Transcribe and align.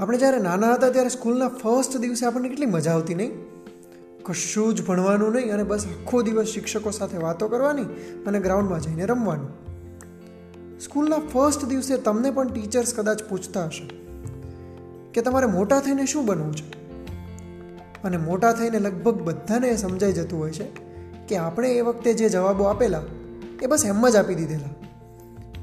આપણે 0.00 0.18
જ્યારે 0.18 0.38
નાના 0.38 0.74
હતા 0.74 0.90
ત્યારે 0.90 1.08
સ્કૂલના 1.08 1.48
ફર્સ્ટ 1.48 1.96
દિવસે 1.96 2.26
આપણને 2.26 2.48
કેટલી 2.48 2.66
મજા 2.66 2.92
આવતી 2.92 3.14
નહીં? 3.14 3.30
કશું 4.22 4.74
જ 4.74 4.86
ભણવાનું 4.86 5.32
નહીં 5.32 5.54
અને 5.54 5.62
બસ 5.62 5.86
આખો 5.86 6.22
દિવસ 6.22 6.46
શિક્ષકો 6.46 6.90
સાથે 6.90 7.16
વાતો 7.16 7.48
કરવાની 7.48 7.82
અને 8.26 8.40
ગ્રાઉન્ડમાં 8.40 8.80
જઈને 8.80 9.06
રમવાનું. 9.06 9.48
સ્કૂલના 10.78 11.18
ફર્સ્ટ 11.18 11.64
દિવસે 11.64 11.96
તમને 11.96 12.30
પણ 12.30 12.48
ટીચર્સ 12.48 12.94
કદાચ 12.94 13.22
પૂછતા 13.22 13.64
હશે 13.64 13.90
કે 15.14 15.20
તમારે 15.20 15.46
મોટા 15.46 15.80
થઈને 15.80 16.06
શું 16.06 16.26
બનવું 16.26 16.56
છે? 16.56 16.96
અને 18.02 18.16
મોટા 18.16 18.52
થઈને 18.52 18.78
લગભગ 18.78 19.22
બધાને 19.22 19.68
એ 19.68 19.76
સમજાઈ 19.76 20.12
જતું 20.12 20.38
હોય 20.38 20.50
છે 20.50 20.64
કે 21.28 21.36
આપણે 21.36 21.74
એ 21.74 21.80
વખતે 21.80 22.14
જે 22.14 22.28
જવાબો 22.28 22.64
આપેલા 22.64 23.02
એ 23.62 23.66
બસ 23.66 23.84
એમ 23.86 24.08
જ 24.08 24.16
આપી 24.16 24.34
દીધેલા. 24.34 24.86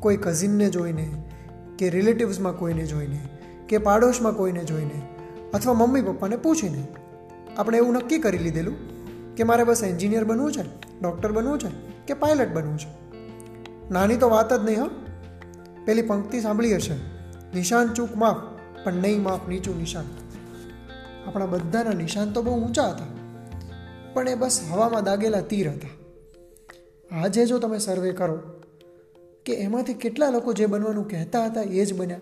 કોઈ 0.00 0.16
કઝિનને 0.16 0.70
જોઈને, 0.70 1.24
કે 1.78 1.90
રિલેટિવ્સમાં 1.90 2.56
કોઈને 2.58 2.86
જોઈને 2.86 3.20
કે 3.68 3.78
પાડોશમાં 3.78 4.32
કોઈને 4.32 4.64
જોઈને 4.64 4.98
અથવા 5.54 5.74
મમ્મી 5.74 6.02
પપ્પાને 6.02 6.36
પૂછીને. 6.36 6.82
આપણે 7.56 7.78
એવું 7.78 7.94
નક્કી 7.94 8.18
કરી 8.18 8.38
લીધેલું 8.38 8.76
કે 9.34 9.42
મારે 9.44 9.64
બસ 9.64 9.82
એન્જિનિયર 9.82 10.24
બનવું 10.24 10.52
છે, 10.52 10.64
ડૉક્ટર 11.00 11.32
બનવું 11.32 11.58
છે 11.58 11.70
કે 12.06 12.14
પાયલટ 12.14 12.54
બનવું 12.54 12.78
છે. 12.78 12.90
નાની 13.90 14.16
તો 14.16 14.28
વાત 14.28 14.52
જ 14.52 14.64
નહીં 14.64 14.80
હા. 14.80 14.90
પેલી 15.84 16.02
પંક્તિ 16.02 16.40
સાંભળી 16.40 16.76
હશે 16.76 16.96
નિશાન 17.54 17.92
ચૂક 17.92 18.16
માફ, 18.16 18.40
પણ 18.84 18.92
નહીં 18.94 19.22
માફ 19.22 19.48
નીચું 19.48 19.78
નિશાન. 19.78 20.06
આપણા 21.26 21.46
બધાના 21.46 21.92
નિશાન 21.92 22.32
તો 22.32 22.42
બહુ 22.42 22.54
ઊંચા 22.56 22.88
હતા, 22.88 23.08
પણ 24.14 24.28
એ 24.28 24.34
બસ 24.34 24.60
હવામાં 24.70 25.04
દાગેલા 25.04 25.40
તીર 25.40 25.68
હતા. 25.70 25.92
આજે 27.10 27.46
જો 27.46 27.58
તમે 27.58 27.78
સર્વે 27.78 28.12
કરો 28.12 28.38
કે 29.46 29.54
એમાંથી 29.56 29.94
કેટલા 29.94 30.30
લોકો 30.30 30.52
જે 30.52 30.66
બનવાનું 30.66 31.08
કહેતા 31.08 31.44
હતા 31.46 31.62
એ 31.62 31.84
જ 31.84 31.94
બન્યા. 31.94 32.20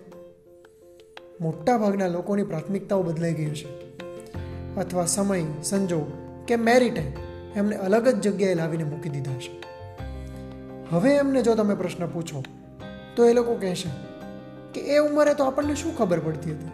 મોટા 1.41 1.77
ભાગના 1.77 2.07
લોકોની 2.07 2.43
પ્રાથમિકતાઓ 2.43 3.03
બદલાઈ 3.03 3.33
ગઈ 3.33 3.49
છે. 3.49 3.97
અથવા 4.75 5.05
સમય, 5.05 5.43
સંજોગ 5.63 6.11
કે 6.47 6.55
મેરિટે 6.55 7.13
એમને 7.55 7.75
અલગ 7.75 8.07
જ 8.07 8.21
જગ્યાએ 8.21 8.53
લાવીને 8.53 8.83
મૂકી 8.83 9.09
દીધા 9.09 9.33
છે. 9.33 9.63
હવે 10.89 11.15
એમને 11.15 11.41
જો 11.41 11.55
તમે 11.55 11.75
પ્રશ્ન 11.75 12.07
પૂછો, 12.07 12.43
તો 13.15 13.25
એ 13.25 13.33
લોકો 13.33 13.55
કહેશે 13.55 13.89
કે 14.73 14.81
એ 14.81 14.97
ઉંમરે 14.97 15.33
તો 15.33 15.43
આપણને 15.43 15.75
શું 15.75 15.97
ખબર 15.97 16.19
પડતી 16.19 16.51
હતી? 16.51 16.69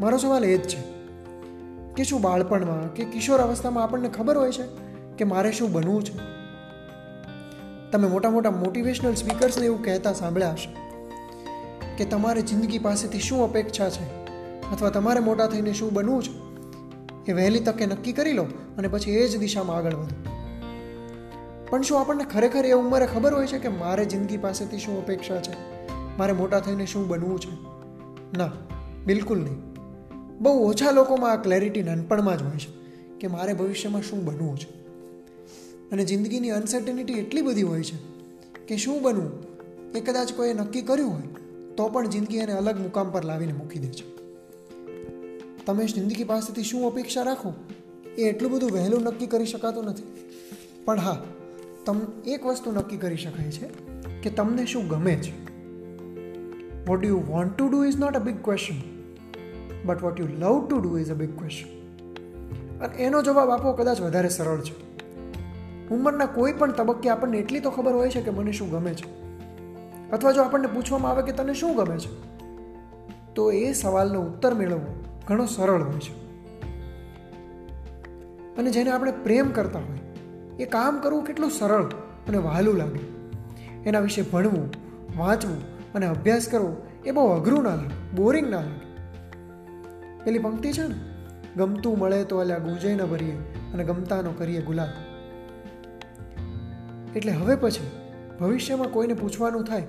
મારો 0.00 0.18
સવાલ 0.18 0.44
એ 0.44 0.56
જ 0.56 0.68
છે 0.68 0.80
કે 1.94 2.04
શું 2.04 2.20
બાળપણમાં 2.20 2.94
કે 2.94 3.04
કિશોર 3.04 3.38
અવસ્થામાં 3.40 3.84
આપણને 3.84 4.08
ખબર 4.08 4.36
હોય 4.36 4.52
છે 4.52 4.64
કે 5.18 5.24
મારે 5.24 5.52
શું 5.52 5.72
બનવું 5.72 6.04
છે? 6.04 6.18
તમે 7.90 8.08
મોટા 8.08 8.30
મોટા 8.30 8.50
મોટિવેશનલ 8.50 9.14
સ્પીકર્સને 9.14 9.66
એવું 9.66 9.84
કહેતા 9.84 10.12
સાંભળ્યા 10.12 10.50
હશે. 10.50 10.85
કે 11.98 12.04
તમારે 12.04 12.42
જિંદગી 12.42 12.78
પાસેથી 12.78 13.18
શું 13.18 13.44
અપેક્ષા 13.44 13.90
છે? 13.90 14.26
અથવા 14.72 14.90
તમારે 14.90 15.20
મોટા 15.20 15.46
થઈને 15.46 15.72
શું 15.72 15.92
બનવું 15.92 16.22
છે? 16.22 16.46
એ 17.30 17.34
વહેલી 17.34 17.60
તકે 17.60 17.86
નક્કી 17.86 18.12
કરી 18.12 18.32
લો 18.32 18.42
અને 18.78 18.88
પછી 18.88 19.10
એ 19.10 19.28
જ 19.28 19.38
દિશામાં 19.38 19.76
આગળ 19.76 19.94
વધો. 19.94 20.30
પણ 21.70 21.82
શું 21.82 22.00
આપણને 22.00 22.24
ખરેખર 22.24 22.66
એ 22.66 22.72
ઉંમરે 22.72 23.06
ખબર 23.06 23.34
હોય 23.34 23.46
છે 23.46 23.58
કે 23.58 23.68
મારે 23.68 24.04
જિંદગી 24.04 24.36
પાસેથી 24.36 24.78
શું 24.78 25.04
અપેક્ષા 25.04 25.40
છે? 25.40 25.52
મારે 26.18 26.32
મોટા 26.32 26.60
થઈને 26.60 26.86
શું 26.86 27.08
બનવું 27.08 27.40
છે? 27.40 27.50
ના, 28.38 28.52
બિલકુલ 29.06 29.38
નહીં. 29.38 29.74
બહુ 30.38 30.68
ઓછા 30.68 30.90
લોકોમાં 30.90 31.32
આ 31.32 31.36
ક્લેરિટી 31.36 31.82
નાનપણમાં 31.82 32.38
જ 32.38 32.42
હોય 32.42 32.58
છે 32.58 32.72
કે 33.18 33.26
મારે 33.26 33.52
ભવિષ્યમાં 33.52 34.02
શું 34.02 34.24
બનવું 34.24 34.58
છે. 34.58 34.86
અને 35.92 36.04
જિંદગીની 36.04 36.50
અનસર્ટિનિટી 36.50 37.12
એટલી 37.12 37.42
બધી 37.42 37.62
હોય 37.62 37.82
છે 37.82 37.96
કે 38.66 38.76
શું 38.76 39.02
બનવું 39.02 39.30
એ 39.92 40.00
કદાચ 40.00 40.32
કોઈએ 40.32 40.52
નક્કી 40.52 40.82
કર્યું 40.82 41.12
હોય 41.12 41.22
તો 41.76 41.88
પણ 41.88 42.06
જિંદગી 42.06 42.36
એને 42.36 42.52
અલગ 42.52 42.80
મુકામ 42.80 43.10
પર 43.10 43.24
લાવીને 43.24 43.52
મૂકી 43.52 43.78
દે 43.78 43.88
છે. 43.88 44.16
તમે 45.66 45.86
જિંદગી 45.86 46.24
પાસેથી 46.24 46.62
શું 46.62 46.92
અપેક્ષા 46.92 47.22
રાખો? 47.22 47.54
એ 48.18 48.22
એટલું 48.22 48.50
બધું 48.50 48.70
વહેલું 48.70 49.02
નક્કી 49.02 49.26
કરી 49.26 49.46
શકાતું 49.46 49.84
નથી. 49.84 50.02
પણ 50.84 51.00
હા, 51.00 51.24
તમ 51.86 52.00
એક 52.26 52.46
વસ્તુ 52.46 52.72
નક્કી 52.72 52.96
કરી 52.96 53.16
શકાય 53.16 53.50
છે 53.50 53.66
કે 54.22 54.30
તમને 54.30 54.66
શું 54.66 54.88
ગમે 54.88 55.14
છે. 55.14 55.46
What 56.86 57.04
you 57.04 57.22
want 57.26 57.56
to 57.56 57.68
do 57.68 57.84
is 57.84 57.96
not 57.96 58.16
a 58.16 58.18
big 58.18 58.44
question 58.44 58.74
but 59.84 60.02
what 60.02 60.20
you 60.20 60.28
love 60.38 60.66
to 60.66 60.80
do 60.80 60.98
is 60.98 61.10
a 61.10 61.14
big 61.14 61.38
question 61.38 61.76
અને 62.78 62.96
એનો 62.96 63.22
જવાબ 63.22 63.50
આપવો 63.50 63.72
કદાચ 63.72 64.00
વધારે 64.00 64.28
સરળ 64.28 64.60
છે. 64.60 64.86
ઉંમરના 65.88 66.26
કોઈ 66.26 66.52
પણ 66.52 66.72
તબક્કે 66.72 67.08
આપણને 67.08 67.38
એટલી 67.38 67.60
તો 67.60 67.70
ખબર 67.70 67.92
હોય 67.92 68.10
છે 68.10 68.20
કે 68.20 68.30
મને 68.30 68.52
શું 68.52 68.70
ગમે 68.70 68.94
છે. 68.94 69.25
અથવા 70.12 70.32
જો 70.32 70.42
આપણને 70.42 70.66
પૂછવામાં 70.66 71.10
આવે 71.10 71.22
કે 71.22 71.32
તને 71.32 71.54
શું 71.54 71.76
ગમે 71.76 71.98
છે, 71.98 72.12
તો 73.34 73.52
એ 73.52 73.72
સવાલનો 73.72 74.20
ઉત્તર 74.20 74.54
મેળવવો 74.54 75.04
ઘણો 75.28 75.46
સરળ 75.46 75.82
હોય 75.82 76.00
છે. 76.00 76.14
અને 78.56 78.70
જેને 78.70 78.90
આપણે 78.90 79.12
પ્રેમ 79.12 79.50
કરતા 79.50 79.78
હોય, 79.78 79.98
એ 80.62 80.64
કામ 80.64 80.98
કરવું 80.98 81.24
કેટલું 81.24 81.50
સરળ 81.50 81.84
અને 82.28 82.38
વહાલું 82.38 82.76
લાગે. 82.76 82.98
એના 83.86 84.00
વિશે 84.00 84.22
ભણવું, 84.22 84.70
વાંચવું 85.16 85.92
અને 85.92 86.06
અભ્યાસ 86.06 86.48
કરવો 86.48 86.76
એ 87.04 87.10
બહુ 87.10 87.26
અઘરું 87.26 87.62
ના 87.62 87.74
લાગે, 87.74 88.16
બોરિંગ 88.16 88.50
ના 88.50 88.60
લાગે. 88.60 88.86
પેલી 90.24 90.38
પંક્તિ 90.38 90.72
છે 90.72 90.82
ને, 90.82 90.94
ગમતું 91.56 91.98
મળે 91.98 92.24
તો 92.24 92.38
અલ્યા 92.38 92.58
ગુંજે 92.58 92.94
ન 92.94 93.04
ભરીએ 93.04 93.36
અને 93.74 93.84
ગમતાનો 93.84 94.32
કરીએ 94.32 94.62
ગુલાબ. 94.62 94.88
એટલે 97.16 97.32
હવે 97.32 97.56
પછી 97.56 97.90
ભવિષ્યમાં 98.40 98.88
કોઈને 98.88 99.14
પૂછવાનું 99.14 99.64
થાય, 99.64 99.86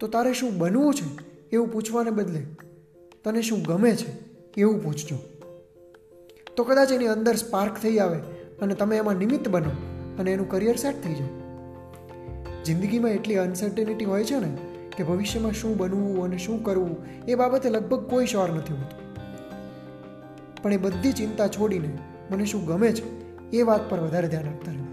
તો 0.00 0.08
તારે 0.08 0.32
શું 0.32 0.58
બનવું 0.58 0.94
છે 0.94 1.06
એવું 1.52 1.72
પૂછવાને 1.72 2.10
બદલે 2.10 2.42
તને 3.24 3.42
શું 3.42 3.62
ગમે 3.62 3.92
છે 3.96 4.10
એવું 4.56 4.82
પૂછજો. 4.82 5.16
તો 6.56 6.64
કદાચ 6.64 6.92
એની 6.92 7.06
અંદર 7.06 7.34
સ્પાર્ક 7.34 7.78
થઈ 7.82 7.98
આવે 7.98 8.18
અને 8.62 8.74
તમે 8.74 8.96
એમાં 8.96 9.14
નિમિત્ત 9.14 9.48
બનો 9.48 9.72
અને 10.18 10.32
એનું 10.32 10.48
કરિયર 10.50 10.76
સેટ 10.76 11.02
થઈ 11.04 11.14
જાય. 11.14 11.28
જિંદગીમાં 12.64 13.10
એટલી 13.10 13.34
અનસર્ટેનિટી 13.36 14.04
હોય 14.04 14.24
છે 14.24 14.38
ને 14.38 14.56
કે 14.96 15.02
ભવિષ્યમાં 15.04 15.52
શું 15.52 15.76
બનવું 15.76 16.24
અને 16.24 16.38
શું 16.38 16.64
કરવું 16.64 16.96
એ 17.28 17.34
બાબતે 17.34 17.68
લગભગ 17.70 18.10
કોઈ 18.10 18.26
શ્યોર 18.26 18.50
નથી 18.52 18.72
હોતું. 18.72 19.00
પણ 20.62 20.72
એ 20.72 20.76
બધી 20.76 21.12
ચિંતા 21.12 21.48
છોડીને 21.48 21.90
મને 22.30 22.44
શું 22.44 22.66
ગમે 22.66 22.92
છે 22.92 23.04
એ 23.50 23.62
વાત 23.62 23.90
પર 23.90 23.98
વધારે 23.98 24.28
ધ્યાન 24.28 24.48
આપતા 24.48 24.72
રહો. 24.72 24.83